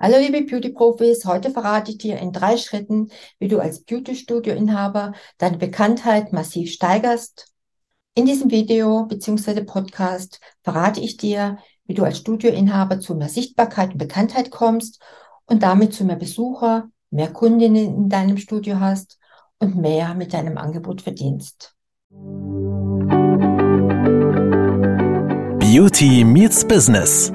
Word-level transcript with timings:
Hallo 0.00 0.16
liebe 0.16 0.42
Beauty-Profis, 0.42 1.24
heute 1.24 1.50
verrate 1.50 1.90
ich 1.90 1.98
dir 1.98 2.18
in 2.18 2.30
drei 2.30 2.56
Schritten, 2.56 3.08
wie 3.40 3.48
du 3.48 3.58
als 3.58 3.82
Beauty-Studio-Inhaber 3.82 5.12
deine 5.38 5.58
Bekanntheit 5.58 6.32
massiv 6.32 6.70
steigerst. 6.70 7.52
In 8.14 8.24
diesem 8.24 8.52
Video 8.52 9.06
bzw. 9.06 9.64
Podcast 9.64 10.38
verrate 10.62 11.00
ich 11.00 11.16
dir, 11.16 11.58
wie 11.86 11.94
du 11.94 12.04
als 12.04 12.18
Studioinhaber 12.18 13.00
zu 13.00 13.16
mehr 13.16 13.28
Sichtbarkeit 13.28 13.90
und 13.90 13.98
Bekanntheit 13.98 14.52
kommst 14.52 15.02
und 15.46 15.64
damit 15.64 15.92
zu 15.94 16.04
mehr 16.04 16.14
Besucher, 16.14 16.88
mehr 17.10 17.32
Kundinnen 17.32 17.96
in 17.96 18.08
deinem 18.08 18.36
Studio 18.36 18.78
hast 18.78 19.18
und 19.58 19.74
mehr 19.74 20.14
mit 20.14 20.32
deinem 20.32 20.58
Angebot 20.58 21.02
verdienst. 21.02 21.74
Beauty 25.58 26.22
meets 26.22 26.64
Business 26.64 27.32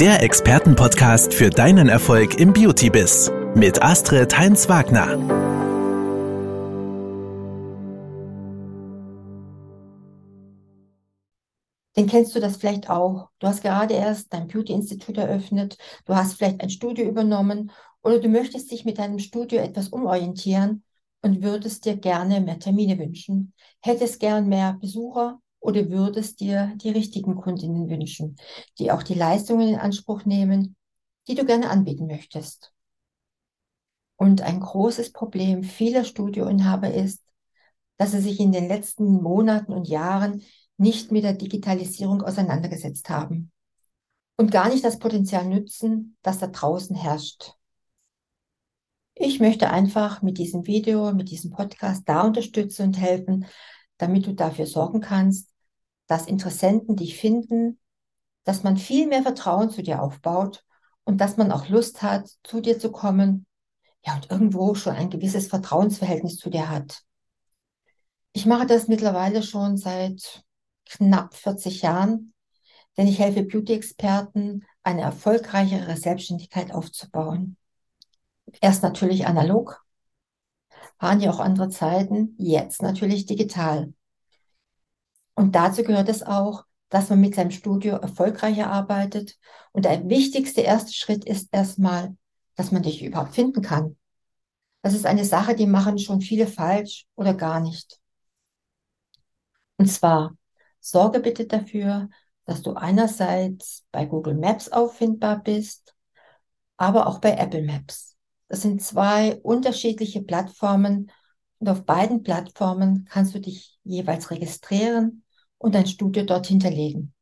der 0.00 0.22
Expertenpodcast 0.22 1.32
für 1.32 1.48
deinen 1.48 1.88
Erfolg 1.88 2.38
im 2.38 2.52
Beauty-Biz 2.52 3.32
mit 3.54 3.82
Astrid 3.82 4.36
Heinz-Wagner. 4.36 5.16
Den 11.96 12.06
kennst 12.08 12.34
du 12.34 12.40
das 12.40 12.58
vielleicht 12.58 12.90
auch. 12.90 13.30
Du 13.38 13.46
hast 13.46 13.62
gerade 13.62 13.94
erst 13.94 14.34
dein 14.34 14.48
Beauty-Institut 14.48 15.16
eröffnet, 15.16 15.78
du 16.04 16.14
hast 16.14 16.34
vielleicht 16.34 16.60
ein 16.60 16.68
Studio 16.68 17.06
übernommen 17.06 17.70
oder 18.02 18.18
du 18.18 18.28
möchtest 18.28 18.70
dich 18.70 18.84
mit 18.84 18.98
deinem 18.98 19.18
Studio 19.18 19.60
etwas 19.60 19.88
umorientieren 19.88 20.84
und 21.22 21.42
würdest 21.42 21.86
dir 21.86 21.96
gerne 21.96 22.42
mehr 22.42 22.58
Termine 22.58 22.98
wünschen, 22.98 23.54
hättest 23.80 24.20
gern 24.20 24.46
mehr 24.46 24.76
Besucher 24.78 25.40
oder 25.66 25.90
würdest 25.90 26.38
dir 26.38 26.72
die 26.76 26.90
richtigen 26.90 27.34
Kundinnen 27.34 27.88
wünschen, 27.88 28.36
die 28.78 28.92
auch 28.92 29.02
die 29.02 29.14
Leistungen 29.14 29.68
in 29.68 29.78
Anspruch 29.78 30.24
nehmen, 30.24 30.76
die 31.26 31.34
du 31.34 31.44
gerne 31.44 31.70
anbieten 31.70 32.06
möchtest? 32.06 32.72
Und 34.16 34.42
ein 34.42 34.60
großes 34.60 35.12
Problem 35.12 35.64
vieler 35.64 36.04
Studioinhaber 36.04 36.94
ist, 36.94 37.22
dass 37.96 38.12
sie 38.12 38.20
sich 38.20 38.38
in 38.38 38.52
den 38.52 38.68
letzten 38.68 39.20
Monaten 39.22 39.72
und 39.72 39.88
Jahren 39.88 40.42
nicht 40.76 41.10
mit 41.10 41.24
der 41.24 41.32
Digitalisierung 41.32 42.22
auseinandergesetzt 42.22 43.10
haben 43.10 43.50
und 44.36 44.52
gar 44.52 44.68
nicht 44.68 44.84
das 44.84 45.00
Potenzial 45.00 45.46
nützen, 45.46 46.16
das 46.22 46.38
da 46.38 46.46
draußen 46.46 46.94
herrscht. 46.94 47.54
Ich 49.14 49.40
möchte 49.40 49.70
einfach 49.70 50.22
mit 50.22 50.38
diesem 50.38 50.66
Video, 50.66 51.12
mit 51.12 51.30
diesem 51.30 51.50
Podcast 51.50 52.02
da 52.06 52.22
unterstützen 52.22 52.88
und 52.88 53.00
helfen, 53.00 53.46
damit 53.96 54.26
du 54.26 54.34
dafür 54.34 54.66
sorgen 54.66 55.00
kannst, 55.00 55.55
dass 56.06 56.26
Interessenten 56.26 56.96
dich 56.96 57.18
finden, 57.18 57.78
dass 58.44 58.62
man 58.62 58.76
viel 58.76 59.06
mehr 59.06 59.22
Vertrauen 59.22 59.70
zu 59.70 59.82
dir 59.82 60.02
aufbaut 60.02 60.64
und 61.04 61.20
dass 61.20 61.36
man 61.36 61.52
auch 61.52 61.68
Lust 61.68 62.02
hat, 62.02 62.28
zu 62.44 62.60
dir 62.60 62.78
zu 62.78 62.92
kommen, 62.92 63.46
ja, 64.04 64.14
und 64.14 64.30
irgendwo 64.30 64.74
schon 64.74 64.94
ein 64.94 65.10
gewisses 65.10 65.48
Vertrauensverhältnis 65.48 66.36
zu 66.36 66.48
dir 66.48 66.70
hat. 66.70 67.02
Ich 68.32 68.46
mache 68.46 68.66
das 68.66 68.86
mittlerweile 68.86 69.42
schon 69.42 69.76
seit 69.76 70.44
knapp 70.84 71.34
40 71.34 71.82
Jahren, 71.82 72.32
denn 72.96 73.08
ich 73.08 73.18
helfe 73.18 73.42
Beauty-Experten, 73.42 74.64
eine 74.82 75.02
erfolgreichere 75.02 75.96
Selbstständigkeit 75.96 76.72
aufzubauen. 76.72 77.56
Erst 78.60 78.82
natürlich 78.82 79.26
analog, 79.26 79.84
waren 80.98 81.20
ja 81.20 81.30
auch 81.30 81.40
andere 81.40 81.68
Zeiten, 81.68 82.34
jetzt 82.38 82.82
natürlich 82.82 83.26
digital. 83.26 83.92
Und 85.36 85.54
dazu 85.54 85.84
gehört 85.84 86.08
es 86.08 86.22
auch, 86.22 86.64
dass 86.88 87.10
man 87.10 87.20
mit 87.20 87.34
seinem 87.34 87.50
Studio 87.50 87.96
erfolgreicher 87.96 88.70
arbeitet. 88.70 89.38
Und 89.72 89.84
der 89.84 90.08
wichtigste 90.08 90.62
erste 90.62 90.92
Schritt 90.92 91.24
ist 91.24 91.48
erstmal, 91.52 92.16
dass 92.56 92.72
man 92.72 92.82
dich 92.82 93.04
überhaupt 93.04 93.34
finden 93.34 93.60
kann. 93.60 93.96
Das 94.82 94.94
ist 94.94 95.04
eine 95.04 95.24
Sache, 95.24 95.54
die 95.54 95.66
machen 95.66 95.98
schon 95.98 96.20
viele 96.20 96.46
falsch 96.46 97.06
oder 97.16 97.34
gar 97.34 97.60
nicht. 97.60 98.00
Und 99.76 99.88
zwar, 99.88 100.36
sorge 100.80 101.20
bitte 101.20 101.46
dafür, 101.46 102.08
dass 102.46 102.62
du 102.62 102.72
einerseits 102.72 103.84
bei 103.90 104.06
Google 104.06 104.36
Maps 104.36 104.70
auffindbar 104.70 105.42
bist, 105.42 105.94
aber 106.78 107.08
auch 107.08 107.18
bei 107.18 107.32
Apple 107.32 107.62
Maps. 107.62 108.16
Das 108.48 108.62
sind 108.62 108.80
zwei 108.80 109.36
unterschiedliche 109.42 110.22
Plattformen 110.22 111.10
und 111.58 111.68
auf 111.68 111.84
beiden 111.84 112.22
Plattformen 112.22 113.06
kannst 113.10 113.34
du 113.34 113.40
dich 113.40 113.78
jeweils 113.82 114.30
registrieren 114.30 115.24
und 115.58 115.76
ein 115.76 115.86
Studio 115.86 116.24
dort 116.24 116.46
hinterlegen. 116.46 117.12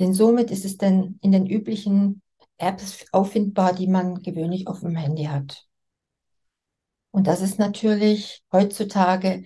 Denn 0.00 0.12
somit 0.12 0.50
ist 0.50 0.64
es 0.64 0.76
dann 0.76 1.18
in 1.22 1.32
den 1.32 1.46
üblichen 1.46 2.22
Apps 2.58 3.06
auffindbar, 3.12 3.74
die 3.74 3.86
man 3.86 4.22
gewöhnlich 4.22 4.66
auf 4.66 4.80
dem 4.80 4.96
Handy 4.96 5.24
hat. 5.24 5.66
Und 7.10 7.28
das 7.28 7.42
ist 7.42 7.58
natürlich 7.60 8.42
heutzutage 8.50 9.44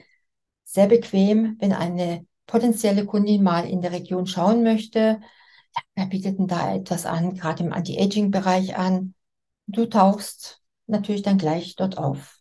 sehr 0.64 0.86
bequem, 0.86 1.56
wenn 1.60 1.72
eine 1.72 2.26
potenzielle 2.46 3.04
Kundin 3.04 3.42
mal 3.42 3.68
in 3.68 3.82
der 3.82 3.92
Region 3.92 4.26
schauen 4.26 4.62
möchte. 4.62 5.20
Ja, 5.76 5.82
wer 5.94 6.06
bietet 6.06 6.38
denn 6.38 6.46
da 6.46 6.74
etwas 6.74 7.04
an, 7.04 7.34
gerade 7.34 7.64
im 7.64 7.72
Anti-Aging-Bereich 7.74 8.76
an? 8.78 9.14
Du 9.66 9.84
tauchst 9.84 10.62
natürlich 10.86 11.22
dann 11.22 11.36
gleich 11.36 11.76
dort 11.76 11.98
auf. 11.98 12.38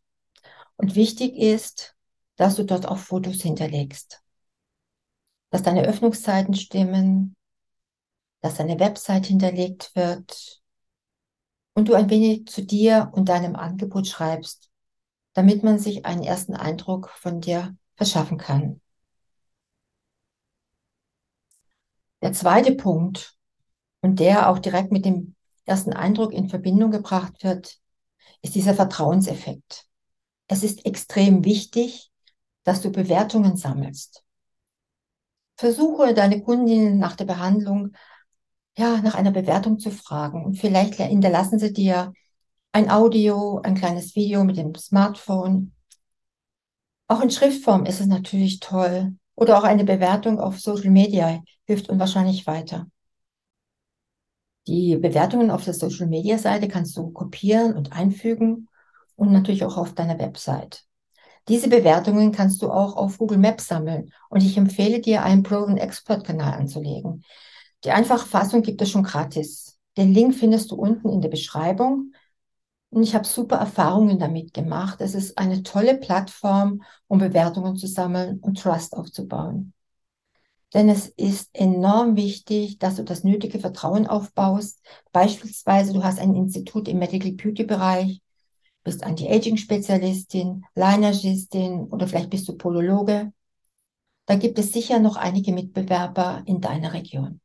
Und 0.78 0.96
wichtig 0.96 1.36
ist, 1.36 1.97
dass 2.38 2.56
du 2.56 2.64
dort 2.64 2.88
auch 2.88 2.98
Fotos 2.98 3.42
hinterlegst. 3.42 4.24
Dass 5.50 5.64
deine 5.64 5.84
Öffnungszeiten 5.84 6.54
stimmen, 6.54 7.36
dass 8.42 8.56
deine 8.56 8.80
Website 8.80 9.26
hinterlegt 9.26 9.92
wird 9.96 10.62
und 11.74 11.90
du 11.90 11.94
ein 11.94 12.10
wenig 12.10 12.48
zu 12.48 12.64
dir 12.64 13.12
und 13.14 13.30
deinem 13.30 13.56
Angebot 13.56 14.08
schreibst, 14.08 14.70
damit 15.34 15.64
man 15.64 15.80
sich 15.80 16.06
einen 16.06 16.24
ersten 16.24 16.56
Eindruck 16.56 17.10
von 17.10 17.42
dir 17.42 17.76
verschaffen 17.96 18.38
kann. 18.38 18.82
Der 22.22 22.34
zweite 22.34 22.76
Punkt 22.76 23.36
und 24.02 24.20
der 24.20 24.50
auch 24.50 24.60
direkt 24.60 24.92
mit 24.92 25.06
dem 25.06 25.36
ersten 25.66 25.94
Eindruck 25.94 26.34
in 26.34 26.50
Verbindung 26.50 26.92
gebracht 26.92 27.44
wird, 27.44 27.78
ist 28.42 28.56
dieser 28.56 28.74
Vertrauenseffekt. 28.74 29.86
Es 30.48 30.64
ist 30.64 30.86
extrem 30.86 31.44
wichtig, 31.46 32.12
dass 32.68 32.82
du 32.82 32.92
Bewertungen 32.92 33.56
sammelst. 33.56 34.26
Versuche 35.56 36.14
deine 36.14 36.44
Kundinnen 36.44 37.00
nach 37.00 37.16
der 37.16 37.24
Behandlung 37.24 37.94
ja 38.78 39.02
nach 39.02 39.16
einer 39.16 39.32
Bewertung 39.32 39.80
zu 39.80 39.90
fragen 39.90 40.44
und 40.44 40.56
vielleicht 40.56 40.96
hinterlassen 40.96 41.60
sie 41.60 41.72
dir 41.72 42.12
ein 42.74 42.92
Audio, 42.92 43.62
ein 43.64 43.76
kleines 43.76 44.18
Video 44.18 44.44
mit 44.44 44.58
dem 44.58 44.76
Smartphone. 44.76 45.72
Auch 47.08 47.22
in 47.22 47.32
Schriftform 47.32 47.86
ist 47.86 48.02
es 48.02 48.08
natürlich 48.08 48.60
toll 48.60 49.16
oder 49.36 49.58
auch 49.58 49.64
eine 49.64 49.86
Bewertung 49.86 50.38
auf 50.38 50.60
Social 50.60 50.92
Media 50.92 51.42
hilft 51.64 51.88
unwahrscheinlich 51.88 52.48
weiter. 52.48 52.88
Die 54.68 54.98
Bewertungen 54.98 55.52
auf 55.52 55.64
der 55.64 55.74
Social 55.74 56.08
Media 56.08 56.38
Seite 56.38 56.68
kannst 56.68 56.98
du 56.98 57.12
kopieren 57.12 57.78
und 57.78 57.94
einfügen 57.94 58.68
und 59.16 59.32
natürlich 59.32 59.64
auch 59.64 59.78
auf 59.78 59.96
deiner 59.96 60.20
Website. 60.20 60.84
Diese 61.48 61.70
Bewertungen 61.70 62.32
kannst 62.32 62.62
du 62.62 62.70
auch 62.70 62.98
auf 62.98 63.18
Google 63.18 63.38
Maps 63.38 63.68
sammeln 63.68 64.12
und 64.30 64.44
ich 64.44 64.58
empfehle 64.58 65.00
dir, 65.00 65.24
einen 65.24 65.44
Proven 65.44 65.78
Expert 65.78 66.26
Kanal 66.26 66.54
anzulegen. 66.54 67.24
Die 67.84 67.92
einfache 67.92 68.28
Fassung 68.28 68.64
gibt 68.64 68.82
es 68.82 68.90
schon 68.90 69.04
gratis. 69.04 69.78
Den 69.96 70.14
Link 70.14 70.36
findest 70.36 70.72
du 70.72 70.76
unten 70.76 71.10
in 71.10 71.22
der 71.22 71.30
Beschreibung. 71.30 72.12
Und 72.90 73.04
ich 73.04 73.16
habe 73.16 73.26
super 73.26 73.58
Erfahrungen 73.58 74.20
damit 74.20 74.54
gemacht. 74.54 75.00
Es 75.02 75.14
ist 75.14 75.38
eine 75.38 75.64
tolle 75.64 75.98
Plattform, 75.98 76.84
um 77.08 77.20
Bewertungen 77.20 77.78
zu 77.78 77.88
sammeln 77.88 78.40
und 78.40 78.60
Trust 78.60 78.94
aufzubauen. 78.94 79.74
Denn 80.74 80.90
es 80.90 81.08
ist 81.08 81.50
enorm 81.54 82.18
wichtig, 82.18 82.78
dass 82.78 82.96
du 82.96 83.04
das 83.04 83.24
nötige 83.24 83.60
Vertrauen 83.60 84.06
aufbaust. 84.06 84.82
Beispielsweise, 85.14 85.94
du 85.94 86.04
hast 86.04 86.20
ein 86.20 86.36
Institut 86.36 86.88
im 86.90 87.00
Medical 87.00 87.32
Beauty 87.32 87.64
Bereich 87.64 88.22
bist 88.88 89.04
Anti-Aging-Spezialistin, 89.04 90.64
Linergistin 90.74 91.88
oder 91.90 92.08
vielleicht 92.08 92.30
bist 92.30 92.48
du 92.48 92.56
Polologe. 92.58 93.34
Da 94.26 94.36
gibt 94.38 94.58
es 94.60 94.72
sicher 94.72 95.00
noch 95.00 95.18
einige 95.18 95.52
Mitbewerber 95.52 96.44
in 96.46 96.62
deiner 96.62 96.94
Region. 96.94 97.42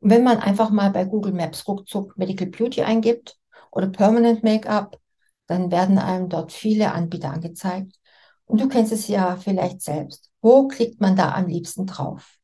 Und 0.00 0.10
wenn 0.10 0.24
man 0.24 0.38
einfach 0.38 0.70
mal 0.70 0.90
bei 0.90 1.04
Google 1.04 1.32
Maps 1.32 1.68
ruckzuck 1.68 2.18
Medical 2.18 2.48
Beauty 2.48 2.82
eingibt 2.82 3.38
oder 3.70 3.86
Permanent 3.86 4.42
Make-up, 4.42 5.00
dann 5.46 5.70
werden 5.70 5.98
einem 5.98 6.28
dort 6.28 6.50
viele 6.50 6.90
Anbieter 6.90 7.30
angezeigt. 7.30 7.94
Und 8.46 8.60
du 8.60 8.68
kennst 8.68 8.90
es 8.90 9.06
ja 9.06 9.36
vielleicht 9.36 9.82
selbst. 9.82 10.32
Wo 10.40 10.66
klickt 10.66 11.00
man 11.00 11.14
da 11.14 11.32
am 11.32 11.46
liebsten 11.46 11.86
drauf? 11.86 12.38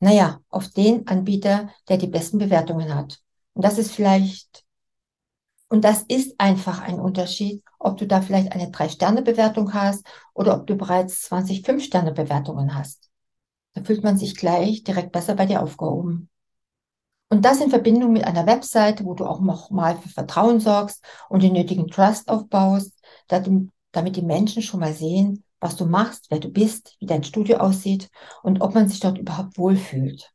Naja, 0.00 0.40
auf 0.50 0.68
den 0.68 1.06
Anbieter, 1.06 1.70
der 1.88 1.96
die 1.96 2.08
besten 2.08 2.36
Bewertungen 2.36 2.94
hat. 2.94 3.20
Und 3.54 3.64
das 3.64 3.78
ist 3.78 3.92
vielleicht 3.92 4.64
und 5.70 5.84
das 5.84 6.02
ist 6.02 6.34
einfach 6.38 6.82
ein 6.82 6.98
Unterschied, 6.98 7.62
ob 7.78 7.96
du 7.96 8.06
da 8.06 8.20
vielleicht 8.20 8.50
eine 8.52 8.72
Drei-Sterne-Bewertung 8.72 9.72
hast 9.72 10.04
oder 10.34 10.56
ob 10.56 10.66
du 10.66 10.76
bereits 10.76 11.22
20 11.22 11.64
Fünf-Sterne-Bewertungen 11.64 12.74
hast. 12.74 13.08
Da 13.74 13.84
fühlt 13.84 14.02
man 14.02 14.18
sich 14.18 14.34
gleich 14.36 14.82
direkt 14.82 15.12
besser 15.12 15.36
bei 15.36 15.46
dir 15.46 15.62
aufgehoben. 15.62 16.28
Und 17.28 17.44
das 17.44 17.60
in 17.60 17.70
Verbindung 17.70 18.12
mit 18.12 18.24
einer 18.24 18.46
Webseite, 18.46 19.04
wo 19.04 19.14
du 19.14 19.24
auch 19.24 19.40
noch 19.40 19.70
mal 19.70 19.96
für 19.96 20.08
Vertrauen 20.08 20.58
sorgst 20.58 21.04
und 21.28 21.44
den 21.44 21.52
nötigen 21.52 21.86
Trust 21.86 22.28
aufbaust, 22.28 23.00
damit 23.28 24.16
die 24.16 24.22
Menschen 24.22 24.62
schon 24.62 24.80
mal 24.80 24.92
sehen, 24.92 25.44
was 25.60 25.76
du 25.76 25.86
machst, 25.86 26.26
wer 26.30 26.40
du 26.40 26.48
bist, 26.48 26.96
wie 26.98 27.06
dein 27.06 27.22
Studio 27.22 27.58
aussieht 27.58 28.10
und 28.42 28.60
ob 28.60 28.74
man 28.74 28.88
sich 28.88 28.98
dort 28.98 29.18
überhaupt 29.18 29.56
wohlfühlt. 29.56 30.32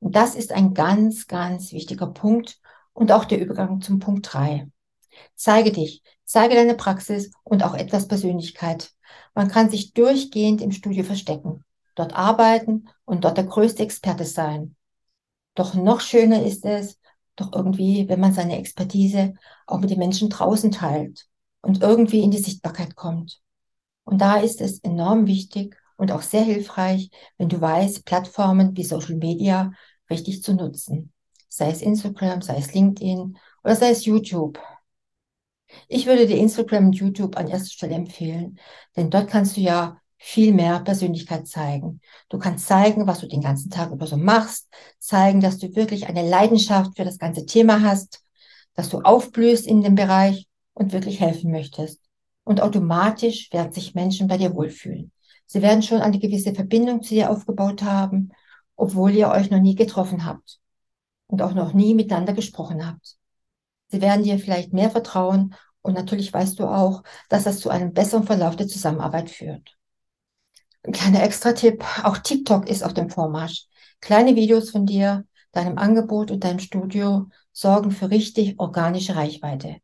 Und 0.00 0.14
das 0.14 0.34
ist 0.34 0.52
ein 0.52 0.74
ganz, 0.74 1.26
ganz 1.26 1.72
wichtiger 1.72 2.08
Punkt 2.08 2.59
und 3.00 3.12
auch 3.12 3.24
der 3.24 3.40
Übergang 3.40 3.80
zum 3.80 3.98
Punkt 3.98 4.30
drei. 4.30 4.68
Zeige 5.34 5.72
dich, 5.72 6.02
zeige 6.26 6.54
deine 6.54 6.74
Praxis 6.74 7.30
und 7.44 7.64
auch 7.64 7.72
etwas 7.72 8.06
Persönlichkeit. 8.06 8.92
Man 9.34 9.48
kann 9.48 9.70
sich 9.70 9.94
durchgehend 9.94 10.60
im 10.60 10.70
Studio 10.70 11.02
verstecken, 11.02 11.64
dort 11.94 12.14
arbeiten 12.14 12.90
und 13.06 13.24
dort 13.24 13.38
der 13.38 13.44
größte 13.44 13.82
Experte 13.82 14.26
sein. 14.26 14.76
Doch 15.54 15.72
noch 15.72 16.02
schöner 16.02 16.44
ist 16.44 16.66
es, 16.66 16.98
doch 17.36 17.54
irgendwie, 17.54 18.06
wenn 18.06 18.20
man 18.20 18.34
seine 18.34 18.58
Expertise 18.58 19.32
auch 19.66 19.80
mit 19.80 19.88
den 19.88 19.98
Menschen 19.98 20.28
draußen 20.28 20.70
teilt 20.70 21.26
und 21.62 21.80
irgendwie 21.80 22.20
in 22.20 22.30
die 22.30 22.36
Sichtbarkeit 22.36 22.96
kommt. 22.96 23.40
Und 24.04 24.20
da 24.20 24.36
ist 24.36 24.60
es 24.60 24.78
enorm 24.80 25.26
wichtig 25.26 25.74
und 25.96 26.12
auch 26.12 26.22
sehr 26.22 26.42
hilfreich, 26.42 27.10
wenn 27.38 27.48
du 27.48 27.62
weißt, 27.62 28.04
Plattformen 28.04 28.76
wie 28.76 28.84
Social 28.84 29.16
Media 29.16 29.72
richtig 30.10 30.42
zu 30.42 30.52
nutzen. 30.52 31.14
Sei 31.52 31.70
es 31.70 31.82
Instagram, 31.82 32.42
sei 32.42 32.58
es 32.58 32.72
LinkedIn 32.72 33.36
oder 33.64 33.74
sei 33.74 33.90
es 33.90 34.04
YouTube. 34.04 34.60
Ich 35.88 36.06
würde 36.06 36.26
dir 36.28 36.38
Instagram 36.38 36.86
und 36.86 36.92
YouTube 36.96 37.36
an 37.36 37.48
erster 37.48 37.70
Stelle 37.70 37.96
empfehlen, 37.96 38.58
denn 38.96 39.10
dort 39.10 39.28
kannst 39.28 39.56
du 39.56 39.60
ja 39.60 40.00
viel 40.16 40.52
mehr 40.52 40.78
Persönlichkeit 40.80 41.48
zeigen. 41.48 42.00
Du 42.28 42.38
kannst 42.38 42.68
zeigen, 42.68 43.08
was 43.08 43.20
du 43.20 43.26
den 43.26 43.40
ganzen 43.40 43.68
Tag 43.68 43.90
über 43.90 44.06
so 44.06 44.16
machst, 44.16 44.68
zeigen, 45.00 45.40
dass 45.40 45.58
du 45.58 45.74
wirklich 45.74 46.06
eine 46.06 46.28
Leidenschaft 46.28 46.96
für 46.96 47.04
das 47.04 47.18
ganze 47.18 47.46
Thema 47.46 47.82
hast, 47.82 48.22
dass 48.74 48.88
du 48.88 49.00
aufblühst 49.00 49.66
in 49.66 49.82
dem 49.82 49.96
Bereich 49.96 50.46
und 50.72 50.92
wirklich 50.92 51.18
helfen 51.20 51.50
möchtest. 51.50 52.00
Und 52.44 52.60
automatisch 52.60 53.52
werden 53.52 53.72
sich 53.72 53.96
Menschen 53.96 54.28
bei 54.28 54.38
dir 54.38 54.54
wohlfühlen. 54.54 55.10
Sie 55.46 55.62
werden 55.62 55.82
schon 55.82 56.00
eine 56.00 56.20
gewisse 56.20 56.54
Verbindung 56.54 57.02
zu 57.02 57.14
dir 57.14 57.30
aufgebaut 57.30 57.82
haben, 57.82 58.30
obwohl 58.76 59.10
ihr 59.10 59.30
euch 59.30 59.50
noch 59.50 59.60
nie 59.60 59.74
getroffen 59.74 60.24
habt 60.24 60.60
und 61.30 61.42
auch 61.42 61.54
noch 61.54 61.72
nie 61.72 61.94
miteinander 61.94 62.32
gesprochen 62.32 62.86
habt. 62.86 63.16
Sie 63.88 64.00
werden 64.00 64.24
dir 64.24 64.38
vielleicht 64.38 64.72
mehr 64.72 64.90
vertrauen 64.90 65.54
und 65.82 65.94
natürlich 65.94 66.32
weißt 66.32 66.58
du 66.58 66.66
auch, 66.66 67.02
dass 67.28 67.44
das 67.44 67.60
zu 67.60 67.70
einem 67.70 67.92
besseren 67.92 68.24
Verlauf 68.24 68.56
der 68.56 68.68
Zusammenarbeit 68.68 69.30
führt. 69.30 69.76
Ein 70.82 70.92
kleiner 70.92 71.22
Extra-Tipp, 71.22 71.84
auch 72.04 72.18
TikTok 72.18 72.68
ist 72.68 72.82
auf 72.82 72.94
dem 72.94 73.10
Vormarsch. 73.10 73.66
Kleine 74.00 74.34
Videos 74.34 74.70
von 74.70 74.86
dir, 74.86 75.24
deinem 75.52 75.78
Angebot 75.78 76.30
und 76.30 76.44
deinem 76.44 76.58
Studio 76.58 77.28
sorgen 77.52 77.90
für 77.90 78.10
richtig 78.10 78.58
organische 78.58 79.16
Reichweite. 79.16 79.76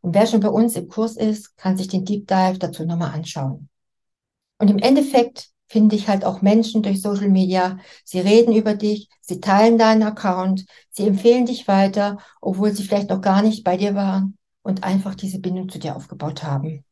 Und 0.00 0.14
wer 0.14 0.26
schon 0.26 0.40
bei 0.40 0.48
uns 0.48 0.74
im 0.76 0.88
Kurs 0.88 1.16
ist, 1.16 1.56
kann 1.56 1.76
sich 1.76 1.88
den 1.88 2.04
Deep 2.04 2.26
Dive 2.26 2.58
dazu 2.58 2.84
nochmal 2.84 3.12
anschauen. 3.12 3.68
Und 4.58 4.68
im 4.68 4.78
Endeffekt 4.78 5.51
finde 5.72 5.96
ich 5.96 6.06
halt 6.08 6.24
auch 6.26 6.42
Menschen 6.42 6.82
durch 6.82 7.00
Social 7.00 7.30
Media. 7.30 7.78
Sie 8.04 8.20
reden 8.20 8.52
über 8.54 8.74
dich, 8.74 9.08
sie 9.22 9.40
teilen 9.40 9.78
deinen 9.78 10.02
Account, 10.02 10.66
sie 10.90 11.06
empfehlen 11.06 11.46
dich 11.46 11.66
weiter, 11.66 12.18
obwohl 12.42 12.72
sie 12.72 12.84
vielleicht 12.84 13.08
noch 13.08 13.22
gar 13.22 13.40
nicht 13.40 13.64
bei 13.64 13.78
dir 13.78 13.94
waren 13.94 14.36
und 14.62 14.84
einfach 14.84 15.14
diese 15.14 15.40
Bindung 15.40 15.70
zu 15.70 15.78
dir 15.78 15.96
aufgebaut 15.96 16.42
haben. 16.42 16.84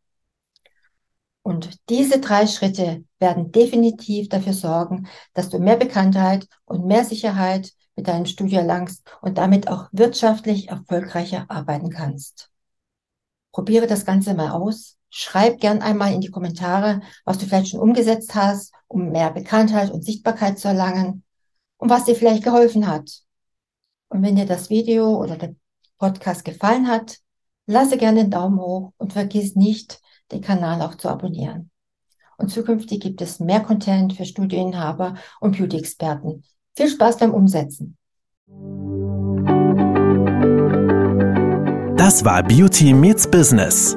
Und 1.43 1.79
diese 1.91 2.21
drei 2.21 2.47
Schritte 2.47 3.05
werden 3.19 3.53
definitiv 3.53 4.31
dafür 4.31 4.55
sorgen, 4.55 5.09
dass 5.35 5.51
du 5.51 5.59
mehr 5.59 5.77
Bekanntheit 5.77 6.47
und 6.65 6.87
mehr 6.87 7.05
Sicherheit 7.05 7.73
mit 7.97 8.09
deinem 8.09 8.25
Studio 8.25 8.61
erlangst 8.61 9.05
und 9.21 9.37
damit 9.37 9.69
auch 9.69 9.89
wirtschaftlich 9.93 10.69
erfolgreicher 10.69 11.45
arbeiten 11.49 11.91
kannst. 11.91 12.51
Probiere 13.53 13.87
das 13.87 14.07
Ganze 14.07 14.33
mal 14.33 14.53
aus. 14.53 14.97
Schreib 15.11 15.61
gern 15.61 15.83
einmal 15.83 16.13
in 16.15 16.21
die 16.21 16.31
Kommentare, 16.31 17.01
was 17.25 17.39
du 17.39 17.47
vielleicht 17.47 17.71
schon 17.71 17.81
umgesetzt 17.81 18.35
hast, 18.35 18.73
um 18.89 19.11
mehr 19.11 19.31
Bekanntheit 19.31 19.91
und 19.91 20.05
Sichtbarkeit 20.05 20.59
zu 20.59 20.69
erlangen 20.69 21.25
und 21.79 21.91
was 21.91 22.05
dir 22.05 22.15
vielleicht 22.15 22.45
geholfen 22.45 22.87
hat. 22.87 23.23
Und 24.09 24.23
wenn 24.23 24.37
dir 24.37 24.47
das 24.47 24.71
Video 24.71 25.17
oder 25.17 25.37
der 25.37 25.55
Podcast 25.99 26.45
gefallen 26.45 26.89
hat, 26.89 27.19
lasse 27.67 27.97
gerne 27.97 28.23
den 28.23 28.31
Daumen 28.31 28.59
hoch 28.61 28.93
und 28.99 29.13
vergiss 29.13 29.57
nicht, 29.57 30.01
den 30.33 30.41
Kanal 30.41 30.81
auch 30.83 30.95
zu 30.95 31.09
abonnieren. 31.09 31.71
Und 32.37 32.49
zukünftig 32.49 33.01
gibt 33.01 33.21
es 33.21 33.39
mehr 33.39 33.61
Content 33.61 34.15
für 34.15 34.25
Studieninhaber 34.25 35.15
und 35.41 35.59
Beauty-Experten. 35.59 36.43
Viel 36.75 36.89
Spaß 36.89 37.19
beim 37.19 37.35
Umsetzen. 37.35 37.97
Das 41.97 42.25
war 42.25 42.43
Beauty 42.43 42.95
Meets 42.95 43.31
Business, 43.31 43.97